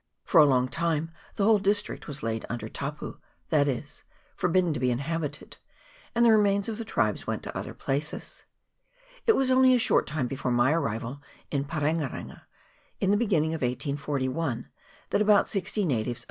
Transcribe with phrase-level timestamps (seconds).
[0.25, 3.17] For a long time the whole district was laid under" tapu,"
[3.49, 4.03] that is,
[4.35, 5.57] forbidden to be inhabited,
[6.15, 8.43] and the remains of the tribes went to other places.
[9.27, 12.41] It was only a short time before my arrival in Parenga renga,
[12.99, 14.69] in the beginning of 1841,
[15.11, 16.19] that about sixty natives of the CHAP, xii.